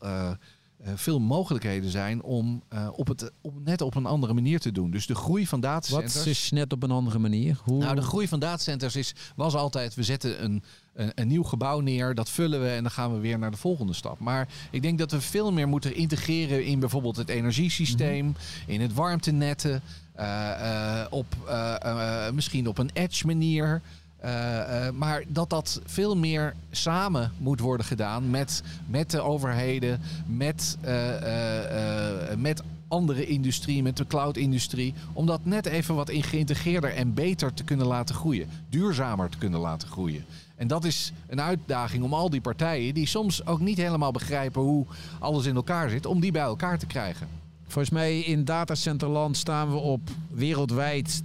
veel 0.84 1.20
mogelijkheden 1.20 1.90
zijn 1.90 2.24
om 2.24 2.64
eh, 2.68 2.88
op 2.96 3.08
het, 3.08 3.32
op, 3.42 3.54
net 3.64 3.82
op 3.82 3.96
een 3.96 4.06
andere 4.06 4.34
manier 4.34 4.60
te 4.60 4.72
doen. 4.72 4.92
Dus 4.92 5.06
de 5.06 5.16
groei 5.16 5.48
van 5.48 5.60
datacenters. 5.60 6.16
Wat 6.16 6.26
is 6.26 6.52
net 6.52 6.74
op 6.74 6.84
een 6.84 6.92
andere 6.92 7.20
manier? 7.20 7.60
Hoe... 7.64 7.78
Nou, 7.78 7.96
de 7.96 8.02
groei 8.02 8.28
van 8.28 8.40
datacenters 8.40 8.96
is, 8.96 9.16
was 9.36 9.56
altijd, 9.56 9.96
we 9.96 10.04
zetten 10.04 10.44
een, 10.44 10.64
een, 10.94 11.12
een 11.16 11.28
nieuw 11.28 11.44
gebouw 11.44 11.80
neer, 11.80 12.16
dat 12.16 12.30
vullen 12.30 12.62
we 12.62 12.70
en 12.70 12.82
dan 12.82 12.92
gaan 12.92 13.14
we 13.14 13.20
weer 13.20 13.40
naar 13.40 13.52
de 13.52 13.58
volgende 13.58 13.94
stap. 13.94 14.20
Maar 14.20 14.48
ik 14.72 14.82
denk 14.82 14.98
dat 14.98 15.12
we 15.12 15.22
veel 15.22 15.52
meer 15.52 15.68
moeten 15.68 15.96
integreren 15.96 16.66
in 16.66 16.80
bijvoorbeeld 16.80 17.16
het 17.16 17.30
energiesysteem, 17.30 18.36
in 18.68 18.82
het 18.82 18.94
warmtenetten, 18.94 19.82
eh, 20.14 21.02
eh, 21.02 21.08
op, 21.10 21.26
eh, 21.48 21.76
eh, 21.82 22.34
misschien 22.34 22.68
op 22.68 22.78
een 22.78 22.90
edge 22.94 23.26
manier. 23.26 23.82
Eh, 24.18 24.88
eh, 24.88 24.94
maar 24.94 25.24
dat 25.28 25.50
dat 25.50 25.82
veel 25.86 26.18
meer 26.18 26.54
samen 26.72 27.32
moet 27.38 27.60
worden 27.60 27.86
gedaan 27.86 28.30
met, 28.30 28.64
met 28.88 29.12
de 29.12 29.22
overheden, 29.22 30.00
met, 30.26 30.78
eh, 30.82 32.36
met 32.38 32.64
andere 32.88 33.26
industrie, 33.26 33.84
met 33.84 33.98
de 33.98 34.08
cloud-industrie. 34.08 34.94
Om 35.14 35.26
dat 35.26 35.46
net 35.46 35.66
even 35.66 35.96
wat 35.96 36.12
geïntegreerder 36.14 36.94
en 36.94 37.14
beter 37.14 37.54
te 37.54 37.64
kunnen 37.64 37.88
laten 37.88 38.16
groeien. 38.16 38.50
Duurzamer 38.70 39.30
te 39.30 39.38
kunnen 39.38 39.60
laten 39.60 39.88
groeien. 39.88 40.26
En 40.56 40.68
dat 40.68 40.84
is 40.84 41.12
een 41.28 41.42
uitdaging 41.42 42.04
om 42.04 42.14
al 42.14 42.30
die 42.30 42.42
partijen, 42.42 42.94
die 42.94 43.08
soms 43.08 43.46
ook 43.46 43.60
niet 43.60 43.78
helemaal 43.78 44.12
begrijpen 44.12 44.62
hoe 44.62 44.86
alles 45.20 45.46
in 45.46 45.56
elkaar 45.56 45.90
zit, 45.90 46.06
om 46.06 46.20
die 46.20 46.32
bij 46.32 46.42
elkaar 46.42 46.80
te 46.80 46.86
krijgen. 46.86 47.28
Volgens 47.64 47.94
mij 47.94 48.20
in 48.20 48.46
datacenterland 48.46 49.38
staan 49.38 49.70
we 49.70 49.76
op 49.76 50.02
wereldwijd 50.30 51.24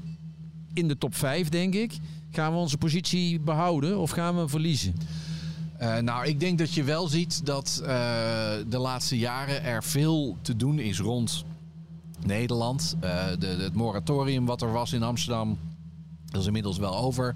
in 0.72 0.88
de 0.88 0.98
top 0.98 1.14
5, 1.14 1.48
denk 1.48 1.74
ik. 1.74 1.92
Gaan 2.34 2.52
we 2.52 2.58
onze 2.58 2.78
positie 2.78 3.40
behouden 3.40 3.98
of 3.98 4.10
gaan 4.10 4.36
we 4.36 4.48
verliezen? 4.48 4.94
Eh, 5.76 5.98
nou, 5.98 6.26
ik 6.26 6.40
denk 6.40 6.58
dat 6.58 6.74
je 6.74 6.82
wel 6.82 7.08
ziet 7.08 7.46
dat 7.46 7.80
eh, 7.84 7.88
de 8.68 8.78
laatste 8.78 9.18
jaren 9.18 9.64
er 9.64 9.84
veel 9.84 10.36
te 10.42 10.56
doen 10.56 10.78
is 10.78 11.00
rond 11.00 11.44
Nederland. 12.26 12.96
Eh, 13.00 13.24
de, 13.38 13.46
het 13.46 13.74
moratorium 13.74 14.46
wat 14.46 14.62
er 14.62 14.72
was 14.72 14.92
in 14.92 15.02
Amsterdam, 15.02 15.58
dat 16.26 16.40
is 16.40 16.46
inmiddels 16.46 16.78
wel 16.78 16.96
over. 16.96 17.34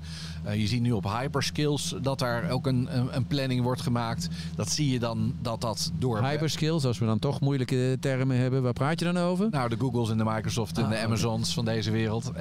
Je 0.54 0.66
ziet 0.66 0.80
nu 0.80 0.92
op 0.92 1.04
hyperskills 1.04 1.94
dat 2.02 2.18
daar 2.18 2.50
ook 2.50 2.66
een, 2.66 2.98
een, 2.98 3.16
een 3.16 3.26
planning 3.26 3.62
wordt 3.62 3.80
gemaakt. 3.80 4.28
Dat 4.54 4.70
zie 4.70 4.90
je 4.90 4.98
dan 4.98 5.34
dat 5.42 5.60
dat 5.60 5.92
door... 5.98 6.22
Hyperskills, 6.22 6.84
als 6.84 6.98
we 6.98 7.06
dan 7.06 7.18
toch 7.18 7.40
moeilijke 7.40 7.96
termen 8.00 8.36
hebben, 8.36 8.62
waar 8.62 8.72
praat 8.72 8.98
je 8.98 9.04
dan 9.04 9.16
over? 9.16 9.48
Nou, 9.50 9.68
de 9.68 9.76
Googles 9.78 10.10
en 10.10 10.18
de 10.18 10.24
Microsoft 10.24 10.78
en 10.78 10.84
Ah, 10.84 10.90
de. 10.90 10.98
Amazons 10.98 11.54
van 11.54 11.64
deze 11.64 11.90
wereld. 11.90 12.32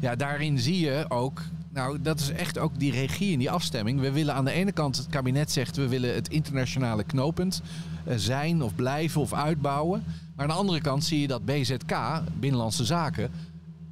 Ja, 0.00 0.16
daarin 0.16 0.58
zie 0.58 0.80
je 0.80 1.04
ook. 1.08 1.42
Nou, 1.74 2.02
dat 2.02 2.20
is 2.20 2.30
echt 2.30 2.58
ook 2.58 2.78
die 2.78 2.92
regie 2.92 3.32
en 3.32 3.38
die 3.38 3.50
afstemming. 3.50 4.00
We 4.00 4.10
willen 4.12 4.34
aan 4.34 4.44
de 4.44 4.50
ene 4.52 4.72
kant, 4.72 4.96
het 4.96 5.06
kabinet 5.06 5.50
zegt, 5.52 5.76
we 5.76 5.88
willen 5.88 6.14
het 6.14 6.28
internationale 6.28 7.04
knooppunt 7.04 7.62
eh, 8.04 8.14
zijn 8.16 8.62
of 8.62 8.74
blijven 8.74 9.20
of 9.20 9.32
uitbouwen. 9.32 10.04
Maar 10.36 10.44
aan 10.46 10.52
de 10.52 10.58
andere 10.58 10.80
kant 10.80 11.04
zie 11.04 11.20
je 11.20 11.26
dat 11.26 11.44
BZK, 11.44 11.96
Binnenlandse 12.38 12.84
Zaken, 12.84 13.30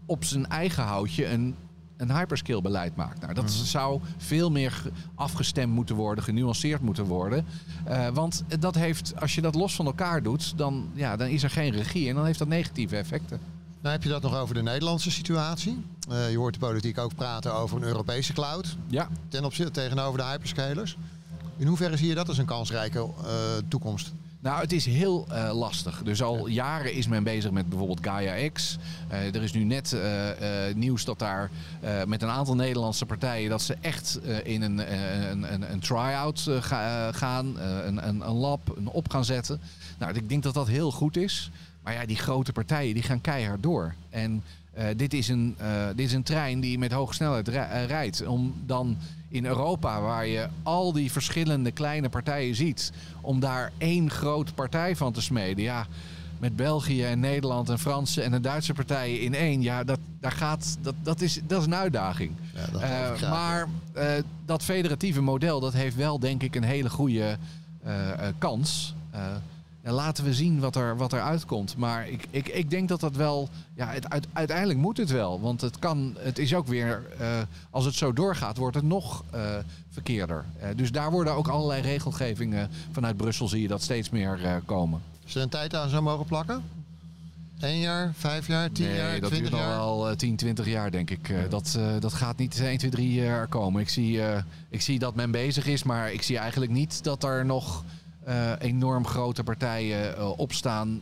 op 0.06 0.24
zijn 0.24 0.48
eigen 0.48 0.82
houtje 0.84 1.26
een 1.28 1.54
een 1.96 2.12
hyperscale 2.16 2.62
beleid 2.62 2.96
maakt. 2.96 3.20
Nou, 3.20 3.34
dat 3.34 3.44
Mhm. 3.44 3.52
zou 3.64 4.00
veel 4.16 4.50
meer 4.50 4.70
ge- 4.70 4.90
afgestemd 5.14 5.72
moeten 5.72 5.96
worden, 5.96 6.24
genuanceerd 6.24 6.80
moeten 6.80 7.04
worden. 7.04 7.44
Eh, 7.84 8.08
want 8.08 8.44
dat 8.58 8.74
heeft, 8.74 9.20
als 9.20 9.34
je 9.34 9.40
dat 9.40 9.54
los 9.54 9.74
van 9.74 9.86
elkaar 9.86 10.22
doet, 10.22 10.58
dan, 10.58 10.88
ja, 10.94 11.16
dan 11.16 11.26
is 11.28 11.42
er 11.42 11.50
geen 11.50 11.70
regie 11.72 12.08
en 12.08 12.14
dan 12.14 12.24
heeft 12.24 12.38
dat 12.38 12.48
negatieve 12.48 12.96
effecten. 12.96 13.38
Nou 13.80 13.94
heb 13.94 14.02
je 14.02 14.08
dat 14.08 14.22
nog 14.22 14.36
over 14.36 14.54
de 14.54 14.62
Nederlandse 14.62 15.10
situatie. 15.10 15.84
Eh, 16.10 16.30
je 16.30 16.36
hoort 16.36 16.54
de 16.54 16.60
politiek 16.60 16.98
ook 16.98 17.14
praten 17.14 17.54
over 17.54 17.76
een 17.76 17.82
Europese 17.82 18.32
cloud 18.32 18.76
Ja, 18.88 19.08
ten 19.28 19.44
opzichte 19.44 19.72
tegenover 19.72 20.18
de 20.18 20.24
hyperscalers. 20.24 20.96
In 21.56 21.66
hoeverre 21.66 21.96
zie 21.96 22.08
je 22.08 22.14
dat 22.14 22.28
als 22.28 22.38
een 22.38 22.44
kansrijke 22.44 22.98
eh, 22.98 23.30
toekomst? 23.68 24.12
Nou, 24.40 24.60
het 24.60 24.72
is 24.72 24.86
heel 24.86 25.26
eh, 25.28 25.54
lastig. 25.58 26.02
Dus 26.04 26.22
al 26.22 26.46
jaren 26.46 26.92
is 26.92 27.06
men 27.08 27.24
bezig 27.24 27.50
met 27.50 27.68
bijvoorbeeld 27.68 28.04
Gaia 28.04 28.48
X. 28.50 28.78
Er 29.08 29.42
is 29.42 29.52
nu 29.52 29.64
net 29.64 29.96
nieuws 30.74 31.04
dat 31.04 31.18
daar 31.18 31.50
met 32.06 32.22
een 32.22 32.28
aantal 32.28 32.54
Nederlandse 32.54 33.06
partijen... 33.06 33.50
dat 33.50 33.62
ze 33.62 33.76
echt 33.80 34.18
in 34.44 34.62
een, 34.62 34.92
een, 35.30 35.52
een, 35.52 35.72
een 35.72 35.80
try-out 35.80 36.46
ga- 36.60 37.12
gaan, 37.12 37.58
een, 37.60 38.08
een, 38.08 38.20
een 38.28 38.34
lab, 38.34 38.76
een 38.76 38.88
op 38.88 39.10
gaan 39.10 39.24
zetten. 39.24 39.60
Nou, 39.98 40.14
ik 40.14 40.28
denk 40.28 40.42
dat 40.42 40.54
dat 40.54 40.68
heel 40.68 40.90
goed 40.90 41.16
is. 41.16 41.50
Maar 41.82 41.92
ja, 41.92 42.06
die 42.06 42.16
grote 42.16 42.52
partijen 42.52 42.94
die 42.94 43.02
gaan 43.02 43.20
keihard 43.20 43.62
door. 43.62 43.94
En 44.10 44.42
eh, 44.72 44.86
dit, 44.96 45.14
is 45.14 45.28
een, 45.28 45.54
eh, 45.58 45.86
dit 45.86 46.06
is 46.06 46.12
een 46.12 46.22
trein 46.22 46.60
die 46.60 46.78
met 46.78 46.92
hoge 46.92 47.14
snelheid 47.14 47.48
eh, 47.48 47.84
rijdt. 47.86 48.26
Om 48.26 48.54
dan 48.66 48.96
in 49.28 49.46
Europa, 49.46 50.00
waar 50.00 50.26
je 50.26 50.48
al 50.62 50.92
die 50.92 51.12
verschillende 51.12 51.70
kleine 51.70 52.08
partijen 52.08 52.54
ziet, 52.54 52.92
om 53.20 53.40
daar 53.40 53.72
één 53.78 54.10
grote 54.10 54.54
partij 54.54 54.96
van 54.96 55.12
te 55.12 55.22
smeden. 55.22 55.64
Ja, 55.64 55.86
met 56.38 56.56
België 56.56 57.04
en 57.04 57.20
Nederland 57.20 57.68
en 57.68 57.78
Franse 57.78 58.22
en 58.22 58.30
de 58.30 58.40
Duitse 58.40 58.72
partijen 58.72 59.20
in 59.20 59.34
één. 59.34 59.62
Ja, 59.62 59.84
dat, 59.84 59.98
daar 60.20 60.32
gaat, 60.32 60.76
dat, 60.80 60.94
dat, 61.02 61.20
is, 61.20 61.40
dat 61.46 61.60
is 61.60 61.66
een 61.66 61.74
uitdaging. 61.74 62.32
Ja, 62.54 62.60
dat 62.60 62.82
geloof 62.82 63.10
ik 63.10 63.16
graag, 63.16 63.30
maar 63.30 63.68
dat 64.44 64.62
federatieve 64.62 65.20
model, 65.20 65.60
dat 65.60 65.72
heeft 65.72 65.96
wel 65.96 66.18
denk 66.18 66.42
ik 66.42 66.54
een 66.54 66.62
hele 66.62 66.90
goede 66.90 67.38
kans. 68.38 68.94
En 69.82 69.92
laten 69.92 70.24
we 70.24 70.34
zien 70.34 70.60
wat 70.60 70.76
er, 70.76 70.96
wat 70.96 71.12
er 71.12 71.20
uitkomt. 71.22 71.76
Maar 71.76 72.08
ik, 72.08 72.26
ik, 72.30 72.48
ik 72.48 72.70
denk 72.70 72.88
dat 72.88 73.00
dat 73.00 73.16
wel... 73.16 73.48
Ja, 73.74 73.86
het, 73.88 74.10
uit- 74.10 74.26
uiteindelijk 74.32 74.78
moet 74.78 74.96
het 74.96 75.10
wel. 75.10 75.40
Want 75.40 75.60
het, 75.60 75.78
kan, 75.78 76.16
het 76.18 76.38
is 76.38 76.54
ook 76.54 76.66
weer... 76.66 77.02
eh, 77.18 77.28
als 77.70 77.84
het 77.84 77.94
zo 77.94 78.12
doorgaat, 78.12 78.56
wordt 78.56 78.76
het 78.76 78.84
nog 78.84 79.24
eh, 79.30 79.40
verkeerder. 79.90 80.44
Eh, 80.58 80.68
dus 80.76 80.92
daar 80.92 81.10
worden 81.10 81.32
ook 81.34 81.48
allerlei 81.48 81.82
regelgevingen... 81.82 82.70
vanuit 82.92 83.16
Brussel 83.16 83.48
zie 83.48 83.62
je 83.62 83.68
dat 83.68 83.82
steeds 83.82 84.10
meer 84.10 84.62
komen. 84.64 85.00
Is 85.26 85.34
er 85.34 85.42
een 85.42 85.48
tijd 85.48 85.74
aan 85.74 85.88
zou 85.88 86.02
mogen 86.02 86.26
plakken? 86.26 86.62
Eén 87.60 87.78
jaar, 87.78 88.12
vijf 88.16 88.46
jaar, 88.46 88.72
tien 88.72 88.86
nee, 88.86 88.96
jaar, 88.96 89.20
dat 89.20 89.30
duurt 89.30 89.48
jaar? 89.50 89.68
wel 89.68 90.08
eh, 90.10 90.16
10, 90.16 90.36
20 90.36 90.66
jaar, 90.66 90.90
denk 90.90 91.10
ik. 91.10 91.50
Dat, 91.50 91.78
dat 92.00 92.12
gaat 92.12 92.36
niet 92.38 92.60
1, 92.60 92.78
2, 92.78 92.90
3 92.90 93.12
jaar 93.12 93.46
komen. 93.46 93.80
Ik 93.80 93.88
zie, 93.88 94.20
ik 94.68 94.80
zie 94.80 94.98
dat 94.98 95.14
men 95.14 95.30
bezig 95.30 95.66
is, 95.66 95.82
maar 95.82 96.12
ik 96.12 96.22
zie 96.22 96.38
eigenlijk 96.38 96.72
niet 96.72 97.04
dat 97.04 97.24
er 97.24 97.44
nog 97.44 97.84
enorm 98.58 99.06
grote 99.06 99.42
partijen 99.42 100.16
eh, 100.16 100.38
opstaan 100.38 101.00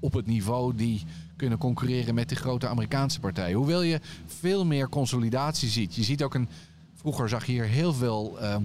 op 0.00 0.12
het 0.12 0.26
niveau 0.26 0.74
die 0.74 1.04
kunnen 1.36 1.58
concurreren 1.58 2.14
met 2.14 2.28
de 2.28 2.36
grote 2.36 2.68
Amerikaanse 2.68 3.20
partijen. 3.20 3.56
Hoewel 3.56 3.82
je 3.82 4.00
veel 4.26 4.64
meer 4.64 4.88
consolidatie 4.88 5.68
ziet. 5.68 5.94
Je 5.94 6.02
ziet 6.02 6.22
ook 6.22 6.34
een. 6.34 6.48
Vroeger 6.94 7.28
zag 7.28 7.46
je 7.46 7.52
hier 7.52 7.64
heel 7.64 7.92
veel 7.92 8.40
eh, 8.40 8.56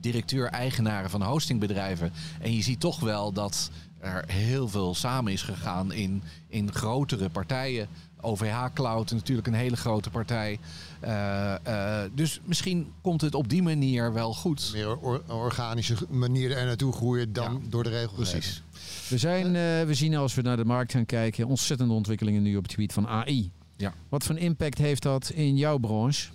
directeur-eigenaren 0.00 1.10
van 1.10 1.22
hostingbedrijven. 1.22 2.12
En 2.40 2.54
je 2.54 2.62
ziet 2.62 2.80
toch 2.80 3.00
wel 3.00 3.32
dat 3.32 3.70
er 3.98 4.24
heel 4.26 4.68
veel 4.68 4.94
samen 4.94 5.32
is 5.32 5.42
gegaan 5.42 5.92
in, 5.92 6.22
in 6.48 6.72
grotere 6.72 7.28
partijen. 7.28 7.88
OVH 8.20 8.64
Cloud 8.74 9.10
natuurlijk 9.10 9.46
een 9.46 9.54
hele 9.54 9.76
grote 9.76 10.10
partij. 10.10 10.58
Eh, 11.00 11.54
eh, 12.02 12.10
dus 12.14 12.40
misschien 12.44 12.92
komt 13.00 13.20
het 13.20 13.34
op 13.34 13.48
die 13.48 13.62
manier 13.62 14.12
wel 14.12 14.34
goed. 14.34 14.70
Meer 14.72 14.96
or- 14.96 15.22
organische 15.28 15.94
manier 16.08 16.56
er 16.56 16.66
naartoe 16.66 16.92
groeien 16.92 17.32
dan 17.32 17.60
Ja, 17.62 17.68
door 17.70 17.82
de 17.82 17.90
regelgeving. 17.90 18.30
Precies. 18.30 18.62
We, 19.08 19.18
zijn, 19.18 19.46
eh, 19.46 19.86
we 19.86 19.94
zien 19.94 20.16
als 20.16 20.34
we 20.34 20.42
naar 20.42 20.56
de 20.56 20.64
markt 20.64 20.92
gaan 20.92 21.06
kijken 21.06 21.46
ontzettende 21.46 21.94
ontwikkelingen 21.94 22.42
nu 22.42 22.56
op 22.56 22.62
het 22.62 22.72
gebied 22.72 22.92
van 22.92 23.06
AI. 23.06 23.50
Ja. 23.76 23.94
Wat 24.08 24.24
voor 24.24 24.38
impact 24.38 24.78
heeft 24.78 25.02
dat 25.02 25.30
in 25.30 25.56
jouw 25.56 25.78
branche? 25.78 26.28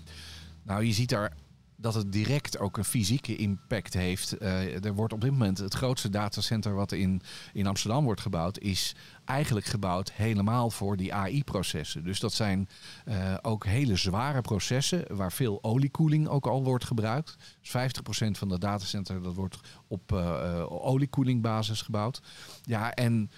Nou, 0.63 0.83
je 0.85 0.93
ziet 0.93 1.09
daar 1.09 1.33
dat 1.75 1.93
het 1.93 2.11
direct 2.11 2.59
ook 2.59 2.77
een 2.77 2.85
fysieke 2.85 3.35
impact 3.35 3.93
heeft. 3.93 4.37
Eh, 4.37 4.85
er 4.85 4.93
wordt 4.93 5.13
op 5.13 5.21
dit 5.21 5.31
moment 5.31 5.57
het 5.57 5.73
grootste 5.73 6.09
datacenter 6.09 6.73
wat 6.73 6.91
in, 6.91 7.21
in 7.53 7.67
Amsterdam 7.67 8.03
wordt 8.03 8.21
gebouwd, 8.21 8.59
is 8.59 8.95
eigenlijk 9.25 9.65
gebouwd 9.65 10.11
helemaal 10.11 10.69
voor 10.69 10.97
die 10.97 11.13
AI-processen. 11.13 12.03
Dus 12.03 12.19
dat 12.19 12.33
zijn 12.33 12.69
eh, 13.05 13.33
ook 13.41 13.65
hele 13.65 13.95
zware 13.95 14.41
processen 14.41 15.15
waar 15.15 15.31
veel 15.31 15.59
oliekoeling 15.61 16.27
ook 16.27 16.47
al 16.47 16.63
wordt 16.63 16.85
gebruikt. 16.85 17.37
Dus 17.61 17.69
50% 17.69 18.31
van 18.31 18.49
de 18.49 18.59
datacenter 18.59 19.23
dat 19.23 19.33
wordt 19.33 19.59
op 19.87 20.11
eh 20.11 20.31
eh, 20.33 20.71
oliekoelingbasis 20.85 21.81
gebouwd. 21.81 22.21
Ja, 22.63 22.93
en 22.93 23.31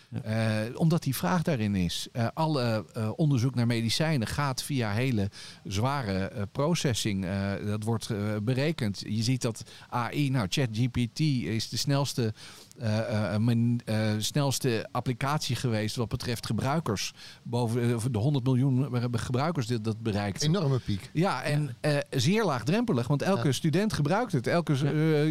omdat 0.76 1.04
die 1.04 1.16
vraag 1.16 1.42
daarin 1.42 1.76
is. 1.76 2.08
Alle 2.34 2.86
onderzoek 3.16 3.56
naar 3.56 3.68
medicijnen 3.68 4.28
gaat 4.28 4.64
via 4.64 4.92
hele 4.92 5.30
zware 5.64 6.48
processing. 6.52 7.28
Dat 7.66 7.84
wordt 7.84 8.14
berekend. 8.44 9.00
Je 9.08 9.24
ziet 9.24 9.42
dat 9.42 9.64
AI, 9.90 10.30
nou 10.30 10.48
ChatGPT 10.50 11.20
is 11.20 11.70
de 11.70 11.78
snelste, 11.78 12.34
eh, 12.80 13.34
eh, 13.34 13.40
men- 13.42 13.80
eh, 13.86 14.10
snelste 14.18 14.88
applicatie 14.92 15.56
geweest 15.56 15.96
wat 15.96 16.08
betreft 16.10 16.46
gebruikers. 16.46 17.14
Boven 17.44 18.12
de 18.12 18.18
100 18.18 18.46
miljoen 18.46 18.90
gebruikers 19.12 19.68
dit 19.68 19.84
dat 19.84 20.02
bereikt. 20.04 20.42
Enorme 20.44 20.80
piek. 20.80 21.10
Ja, 21.14 21.44
en 21.44 21.76
eh, 21.82 21.98
zeer 22.10 22.46
laagdrempelig, 22.46 23.08
want 23.08 23.22
elke 23.22 23.48
Ja. 23.48 23.52
student 23.54 23.94
gebruikt 23.94 24.32
het. 24.32 24.48
Elke, 24.48 24.74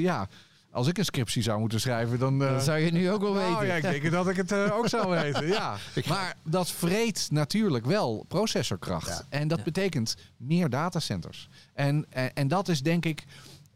Ja. 0.00 0.28
als 0.70 0.88
ik 0.88 0.98
een 0.98 1.04
scriptie 1.04 1.42
zou 1.42 1.60
moeten 1.60 1.80
schrijven, 1.80 2.18
dan... 2.18 2.42
eh, 2.42 2.50
Dat 2.52 2.62
zou 2.64 2.78
je 2.78 2.90
nu 2.92 3.10
ook 3.10 3.20
wel 3.20 3.32
nou, 3.34 3.52
weten. 3.52 3.66
ja, 3.66 3.74
ik 3.74 3.82
denk 4.02 4.10
dat 4.12 4.28
ik 4.28 4.36
het 4.36 4.52
ook 4.72 4.88
zou 4.88 5.10
weten. 5.10 5.46
Ja. 5.46 5.76
Maar 6.08 6.34
dat 6.44 6.70
vreet 6.70 7.28
natuurlijk 7.30 7.86
wel 7.86 8.24
processorkracht. 8.28 9.08
Ja. 9.08 9.22
En 9.38 9.48
dat 9.48 9.58
Ja. 9.58 9.64
betekent 9.64 10.16
meer 10.36 10.70
datacenters. 10.70 11.48
En, 11.74 12.06
en, 12.10 12.34
en 12.34 12.48
dat 12.48 12.68
is 12.68 12.82
denk 12.82 13.04
ik 13.04 13.24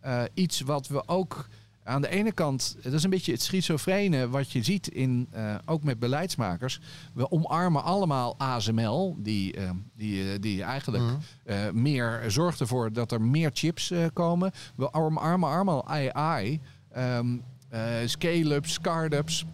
eh, 0.01 0.23
iets 0.35 0.61
wat 0.61 0.87
we 0.89 1.09
ook 1.09 1.49
aan 1.89 2.01
de 2.03 2.09
ene 2.09 2.33
kant, 2.33 2.77
dat 2.83 2.93
is 2.93 3.03
een 3.05 3.11
beetje 3.11 3.33
het 3.33 3.43
schizofrene 3.43 4.29
wat 4.29 4.51
je 4.53 4.63
ziet 4.63 4.89
in, 4.89 5.27
eh, 5.31 5.55
ook 5.65 5.83
met 5.83 5.99
beleidsmakers. 5.99 6.81
We 7.15 7.31
omarmen 7.31 7.83
allemaal 7.83 8.35
ASML, 8.39 9.17
die, 9.19 9.53
eh, 9.55 9.71
die, 9.97 10.33
eh, 10.33 10.41
die 10.41 10.63
eigenlijk 10.63 11.05
Mhm. 11.45 11.81
meer 11.83 12.25
zorgt 12.29 12.61
ervoor 12.61 12.93
dat 12.93 13.13
er 13.13 13.21
meer 13.23 13.51
chips 13.53 13.93
komen. 14.13 14.51
We 14.77 14.93
omarmen 14.93 15.49
allemaal 15.49 15.89
AI, 15.89 16.61
ehm, 16.91 17.37
eh, 17.69 17.83
scale-ups, 18.05 18.73
start-ups. 18.73 19.45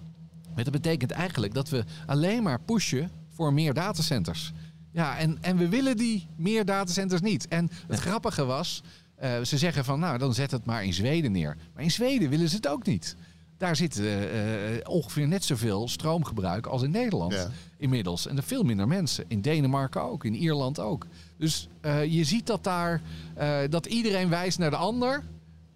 Maar 0.54 0.64
dat 0.64 0.72
betekent 0.72 1.10
eigenlijk 1.10 1.54
dat 1.54 1.68
we 1.68 1.84
alleen 2.06 2.42
maar 2.42 2.60
pushen 2.60 3.10
voor 3.30 3.52
meer 3.52 3.74
datacenters. 3.74 4.52
Ja, 4.92 5.18
en, 5.18 5.38
en 5.40 5.56
we 5.56 5.68
willen 5.68 5.96
die 5.96 6.26
meer 6.36 6.64
datacenters 6.64 7.20
niet. 7.20 7.48
En 7.48 7.70
het 7.88 8.00
grappige 8.00 8.44
was, 8.44 8.82
eh, 9.16 9.40
ze 9.42 9.58
zeggen 9.58 9.84
van 9.84 10.00
nou, 10.00 10.18
dan 10.18 10.34
zet 10.34 10.50
het 10.50 10.64
maar 10.64 10.84
in 10.84 10.92
Zweden 10.94 11.32
neer. 11.32 11.56
Maar 11.74 11.82
in 11.82 11.90
Zweden 11.90 12.30
willen 12.30 12.48
ze 12.48 12.56
het 12.56 12.68
ook 12.68 12.86
niet. 12.86 13.16
Daar 13.58 13.76
zit 13.76 13.98
eh, 13.98 14.74
eh, 14.76 14.80
ongeveer 14.84 15.28
net 15.28 15.44
zoveel 15.44 15.88
stroomgebruik 15.88 16.66
als 16.66 16.82
in 16.82 16.90
Nederland 16.90 17.32
Ja. 17.32 17.48
inmiddels. 17.78 18.26
En 18.26 18.36
er 18.36 18.42
veel 18.42 18.62
minder 18.62 18.88
mensen. 18.88 19.24
In 19.28 19.40
Denemarken 19.40 20.02
ook, 20.02 20.24
in 20.24 20.34
Ierland 20.34 20.78
ook. 20.80 21.06
Dus 21.38 21.68
eh, 21.80 22.04
je 22.04 22.24
ziet 22.24 22.46
dat 22.46 22.64
daar, 22.64 23.00
eh, 23.34 23.58
dat 23.70 23.86
iedereen 23.86 24.28
wijst 24.28 24.58
naar 24.58 24.70
de 24.70 24.76
ander. 24.76 25.22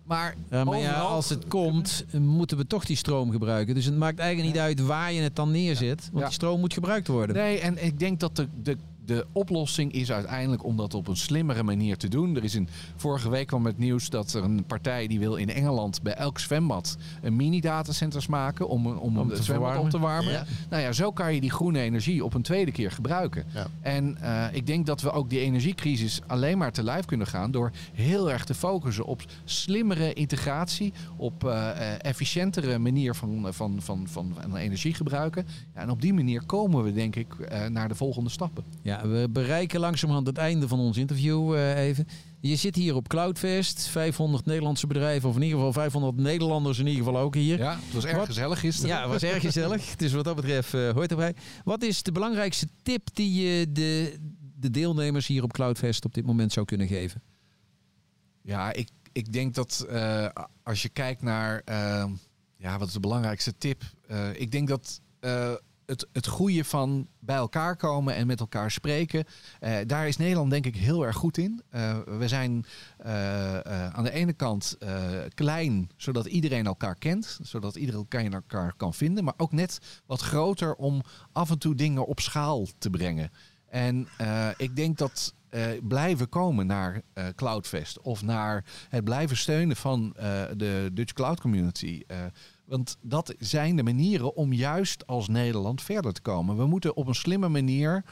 Maar, 0.04 0.34
Ja, 0.50 0.64
maar 0.64 0.78
ja, 0.78 0.92
als 1.00 1.28
het 1.28 1.46
komt, 1.48 2.04
moeten 2.20 2.56
we 2.56 2.66
toch 2.66 2.84
die 2.84 2.96
stroom 2.96 3.30
gebruiken. 3.30 3.74
Dus 3.74 3.84
het 3.84 3.96
maakt 3.96 4.18
eigenlijk 4.18 4.52
niet 4.54 4.62
uit 4.62 4.80
waar 4.80 5.12
je 5.12 5.20
het 5.20 5.36
dan 5.36 5.50
neerzet. 5.50 6.00
Want 6.00 6.18
Ja. 6.18 6.24
die 6.24 6.34
stroom 6.34 6.60
moet 6.60 6.72
gebruikt 6.72 7.08
worden. 7.08 7.36
Nee, 7.36 7.58
en 7.60 7.84
ik 7.84 7.98
denk 7.98 8.20
dat 8.20 8.36
de, 8.36 8.46
de, 8.62 8.76
de 9.08 9.26
oplossing 9.32 9.92
is 9.92 10.12
uiteindelijk 10.12 10.64
om 10.64 10.76
dat 10.76 10.94
op 10.94 11.08
een 11.08 11.16
slimmere 11.16 11.62
manier 11.62 11.96
te 11.96 12.08
doen. 12.08 12.36
Er 12.36 12.44
is 12.44 12.54
een, 12.54 12.68
vorige 12.96 13.30
week 13.30 13.46
kwam 13.46 13.66
het 13.66 13.78
nieuws 13.78 14.10
dat 14.10 14.32
er 14.32 14.44
een 14.44 14.64
partij 14.64 15.06
die 15.06 15.18
wil 15.18 15.36
in 15.36 15.48
Engeland 15.48 16.02
bij 16.02 16.14
elk 16.14 16.38
zwembad 16.38 16.96
een 17.22 17.36
mini-datacenters 17.36 18.26
maken 18.26 18.68
om, 18.68 18.86
om, 18.86 19.18
Om 19.18 19.30
het 19.30 19.44
zwembad 19.44 19.78
op 19.78 19.90
te 19.90 19.98
warmen. 19.98 20.32
Ja. 20.32 20.44
Nou 20.70 20.82
ja, 20.82 20.92
zo 20.92 21.12
kan 21.12 21.34
je 21.34 21.40
die 21.40 21.50
groene 21.50 21.80
energie 21.80 22.24
op 22.24 22.34
een 22.34 22.42
tweede 22.42 22.72
keer 22.72 22.90
gebruiken. 22.90 23.44
Ja. 23.54 23.66
En 23.80 24.18
eh, 24.20 24.44
ik 24.52 24.66
denk 24.66 24.86
dat 24.86 25.00
we 25.00 25.10
ook 25.10 25.30
die 25.30 25.40
energiecrisis 25.40 26.20
alleen 26.26 26.58
maar 26.58 26.72
te 26.72 26.82
lijf 26.82 27.04
kunnen 27.04 27.26
gaan 27.26 27.50
door 27.50 27.70
heel 27.92 28.30
erg 28.30 28.44
te 28.44 28.54
focussen 28.54 29.04
op 29.04 29.22
slimmere 29.44 30.12
integratie, 30.12 30.92
op 31.16 31.44
eh, 31.44 31.70
eh, 31.70 31.98
efficiëntere 31.98 32.78
manier 32.78 33.14
van, 33.14 33.46
van, 33.50 33.82
van, 33.82 34.08
van, 34.08 34.34
van 34.40 34.56
energie 34.56 34.94
gebruiken. 34.94 35.46
Ja, 35.74 35.80
en 35.80 35.90
op 35.90 36.00
die 36.00 36.14
manier 36.14 36.42
komen 36.46 36.84
we 36.84 36.92
denk 36.92 37.16
ik 37.16 37.34
eh, 37.38 37.66
naar 37.66 37.88
de 37.88 37.94
volgende 37.94 38.30
stappen. 38.30 38.64
Ja, 38.82 38.97
we 39.02 39.28
bereiken 39.30 39.80
langzamerhand 39.80 40.26
het 40.26 40.38
einde 40.38 40.68
van 40.68 40.78
ons 40.78 40.96
interview 40.96 41.54
eh, 41.54 41.86
even. 41.86 42.06
Je 42.40 42.56
zit 42.56 42.76
hier 42.76 42.94
op 42.94 43.08
Cloudfest. 43.08 43.88
500 43.88 44.46
Nederlandse 44.46 44.86
bedrijven, 44.86 45.28
of 45.28 45.36
in 45.36 45.42
ieder 45.42 45.56
geval 45.56 45.72
500 45.72 46.16
Nederlanders 46.16 46.78
in 46.78 46.86
ieder 46.86 47.04
geval 47.04 47.20
ook 47.20 47.34
hier. 47.34 47.58
Ja, 47.58 47.78
het 47.84 47.94
was 47.94 48.04
erg 48.04 48.16
Wat? 48.16 48.26
gezellig 48.26 48.60
gisteren. 48.60 48.90
Ja, 48.90 49.00
het 49.00 49.10
was 49.10 49.22
erg 49.22 49.42
gezellig. 49.42 49.94
Dus 49.96 50.12
wat 50.12 50.24
dat 50.24 50.36
betreft 50.36 50.74
eh, 50.74 50.90
hoort 50.90 51.10
erbij. 51.10 51.34
Wat 51.64 51.82
is 51.82 52.02
de 52.02 52.12
belangrijkste 52.12 52.68
tip 52.82 53.08
die 53.12 53.42
je 53.42 53.72
de, 53.72 54.18
de 54.56 54.70
deelnemers 54.70 55.26
hier 55.26 55.42
op 55.42 55.52
Cloudfest 55.52 56.04
op 56.04 56.14
dit 56.14 56.26
moment 56.26 56.52
zou 56.52 56.66
kunnen 56.66 56.86
geven? 56.86 57.22
Ja, 58.42 58.72
ik, 58.72 58.88
ik 59.12 59.32
denk 59.32 59.54
dat 59.54 59.86
uh, 59.90 60.28
als 60.62 60.82
je 60.82 60.88
kijkt 60.88 61.22
naar 61.22 61.62
uh, 61.70 62.04
ja, 62.56 62.78
wat 62.78 62.86
is 62.86 62.92
de 62.92 63.00
belangrijkste 63.00 63.54
tip? 63.58 63.82
Uh, 64.10 64.40
ik 64.40 64.50
denk 64.50 64.68
dat 64.68 65.00
het, 65.88 66.06
het 66.12 66.26
groeien 66.26 66.64
van 66.64 67.08
bij 67.18 67.36
elkaar 67.36 67.76
komen 67.76 68.14
en 68.14 68.26
met 68.26 68.40
elkaar 68.40 68.70
spreken, 68.70 69.24
daar 69.86 70.08
is 70.08 70.16
Nederland 70.16 70.50
denk 70.50 70.66
ik 70.66 70.76
heel 70.76 71.06
erg 71.06 71.16
goed 71.16 71.38
in. 71.38 71.62
we 72.18 72.28
zijn 72.28 72.64
aan 73.92 74.04
de 74.04 74.10
ene 74.12 74.32
kant 74.32 74.78
klein, 75.34 75.90
zodat 75.96 76.26
iedereen 76.26 76.66
elkaar 76.66 76.94
kent, 76.94 77.38
zodat 77.42 77.76
iedereen 77.76 78.32
elkaar 78.32 78.74
kan 78.76 78.94
vinden, 78.94 79.24
maar 79.24 79.34
ook 79.36 79.52
net 79.52 80.02
wat 80.06 80.20
groter 80.20 80.74
om 80.74 81.02
af 81.32 81.50
en 81.50 81.58
toe 81.58 81.74
dingen 81.74 82.06
op 82.06 82.20
schaal 82.20 82.66
te 82.78 82.90
brengen. 82.90 83.30
En 83.68 84.08
ik 84.56 84.76
denk 84.76 84.98
dat 84.98 85.34
blijven 85.82 86.28
komen 86.28 86.66
naar 86.66 87.02
Cloudfest 87.34 88.00
of 88.00 88.22
naar 88.22 88.64
het 88.88 89.04
blijven 89.04 89.36
steunen 89.36 89.76
van 89.76 90.12
de 90.56 90.90
Dutch 90.92 91.12
Cloud 91.12 91.40
Community. 91.40 92.02
Want 92.68 92.96
dat 93.02 93.34
zijn 93.38 93.76
de 93.76 93.82
manieren 93.82 94.36
om 94.36 94.52
juist 94.52 95.06
als 95.06 95.28
Nederland 95.28 95.82
verder 95.82 96.12
te 96.12 96.20
komen. 96.20 96.56
We 96.56 96.66
moeten 96.66 96.96
op 96.96 97.06
een 97.06 97.14
slimme 97.14 97.48
manier 97.48 98.04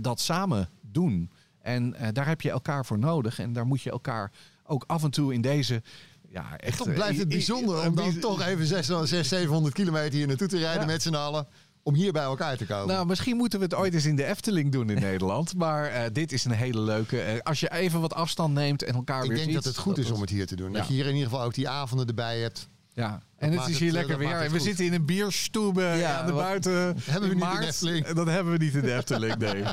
dat 0.00 0.20
samen 0.20 0.68
doen. 0.80 1.30
En 1.58 1.96
daar 2.12 2.26
heb 2.26 2.40
je 2.40 2.50
elkaar 2.50 2.86
voor 2.86 2.98
nodig. 2.98 3.38
En 3.38 3.52
daar 3.52 3.66
moet 3.66 3.82
je 3.82 3.90
elkaar 3.90 4.32
ook 4.64 4.84
af 4.86 5.04
en 5.04 5.10
toe 5.10 5.34
in 5.34 5.40
deze 5.40 5.82
ja, 6.28 6.56
echt. 6.56 6.78
Toch 6.78 6.92
blijft 6.92 7.18
het 7.18 7.28
bijzonder 7.28 7.86
om 7.86 7.94
dan 7.94 8.18
toch 8.18 8.42
even 8.42 8.66
600, 8.66 9.26
700 9.26 9.74
kilometer 9.74 10.12
hier 10.12 10.26
naartoe 10.26 10.48
te 10.48 10.58
rijden 10.58 10.80
ja. 10.80 10.86
met 10.86 11.02
z'n 11.02 11.14
allen 11.14 11.46
om 11.82 11.94
hier 11.94 12.12
bij 12.12 12.22
elkaar 12.22 12.56
te 12.56 12.66
komen. 12.66 12.86
Nou, 12.86 13.06
misschien 13.06 13.36
moeten 13.36 13.58
we 13.58 13.64
het 13.64 13.74
ooit 13.74 13.94
eens 13.94 14.04
in 14.04 14.16
de 14.16 14.24
Efteling 14.24 14.72
doen 14.72 14.90
in 14.90 15.00
Nederland. 15.10 15.56
Maar 15.56 15.92
uh, 15.92 16.00
dit 16.12 16.32
is 16.32 16.44
een 16.44 16.50
hele 16.50 16.80
leuke. 16.80 17.34
Uh, 17.34 17.40
als 17.42 17.60
je 17.60 17.72
even 17.72 18.00
wat 18.00 18.14
afstand 18.14 18.54
neemt 18.54 18.82
en 18.82 18.94
elkaar 18.94 19.22
Ik 19.22 19.28
weer 19.28 19.36
denk 19.36 19.50
ziet, 19.50 19.56
dat 19.56 19.64
het 19.64 19.76
goed 19.76 19.98
is 19.98 20.10
om 20.10 20.20
het 20.20 20.30
hier 20.30 20.46
te 20.46 20.56
doen. 20.56 20.70
Ja. 20.70 20.78
Dat 20.78 20.88
je 20.88 20.92
hier 20.92 21.06
in 21.06 21.14
ieder 21.14 21.28
geval 21.28 21.44
ook 21.44 21.54
die 21.54 21.68
avonden 21.68 22.06
erbij 22.06 22.40
hebt. 22.40 22.68
Ja, 22.96 23.22
en 23.38 23.52
het 23.52 23.68
is 23.68 23.78
hier 23.78 23.88
het, 23.88 23.96
lekker 23.96 24.18
weer. 24.18 24.40
En 24.40 24.52
we 24.52 24.60
zitten 24.60 24.84
in 24.84 24.92
een 24.92 25.04
bierstoebe 25.04 25.82
Ja, 25.82 26.18
aan 26.18 26.26
de 26.26 26.32
wat- 26.32 26.42
buiten. 26.42 26.72
Hebben 27.04 27.28
we 27.28 27.34
niet 27.34 27.44
maart. 27.44 27.64
Efteling. 27.64 28.06
Dat 28.20 28.26
hebben 28.26 28.52
we 28.52 28.58
niet 28.58 28.74
in 28.74 28.80
de 28.80 28.94
Efteling, 28.94 29.36
nee. 29.38 29.64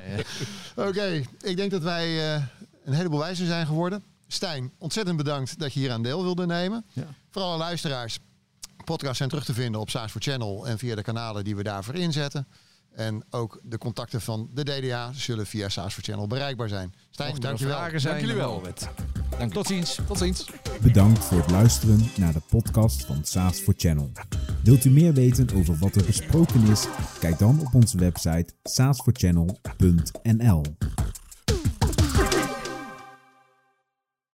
Oké, 0.75 1.22
ik 1.42 1.58
denk 1.58 1.72
dat 1.72 1.82
wij 1.82 2.36
eh, 2.36 2.42
een 2.86 2.94
heleboel 2.94 3.20
wijzer 3.20 3.46
zijn 3.46 3.65
geworden. 3.65 4.03
Stijn, 4.27 4.72
ontzettend 4.77 5.18
bedankt 5.18 5.60
dat 5.60 5.74
je 5.74 5.80
hier 5.80 5.92
aan 5.92 6.03
deel 6.03 6.24
wilde 6.24 6.46
nemen. 6.46 6.86
Ja. 6.94 7.08
Voor 7.30 7.42
alle 7.42 7.58
luisteraars, 7.58 8.20
podcasts 8.86 9.18
zijn 9.18 9.30
terug 9.30 9.46
te 9.46 9.53
vinden 9.53 9.82
op 9.82 9.89
Saas 9.89 10.12
voor 10.12 10.22
Channel 10.22 10.68
en 10.68 10.77
via 10.77 10.96
de 10.96 11.01
kanalen 11.01 11.44
die 11.44 11.56
we 11.56 11.63
daarvoor 11.63 11.96
inzetten. 11.96 12.48
En 12.95 13.23
ook 13.29 13.59
de 13.63 13.77
contacten 13.77 14.21
van 14.21 14.50
de 14.53 14.63
DDA 14.63 15.12
zullen 15.13 15.45
via 15.45 15.69
Saas 15.69 15.93
voor 15.93 16.03
Channel 16.03 16.27
bereikbaar 16.27 16.69
zijn. 16.69 16.93
Stijn, 17.09 17.35
dankjewel. 17.39 17.77
vragen 17.77 18.00
zijn, 18.00 18.13
Dank 18.13 18.25
jullie 18.25 18.41
wel. 18.41 18.62
Dank 19.38 19.53
Tot 19.53 19.67
ziens. 19.67 20.00
Tot 20.07 20.17
ziens. 20.17 20.45
Bedankt 20.81 21.25
voor 21.25 21.38
het 21.38 21.51
luisteren 21.51 22.00
naar 22.17 22.33
de 22.33 22.41
podcast 22.50 23.05
van 23.05 23.19
SaaS 23.23 23.59
for 23.59 23.73
Channel. 23.77 24.12
Wilt 24.63 24.85
u 24.85 24.89
meer 24.89 25.13
weten 25.13 25.50
over 25.55 25.77
wat 25.77 25.95
er 25.95 26.05
besproken 26.05 26.67
is? 26.67 26.88
Kijk 27.19 27.39
dan 27.39 27.59
op 27.59 27.73
onze 27.73 27.97
website 27.97 28.53
saasforchannel.nl. 28.63 30.62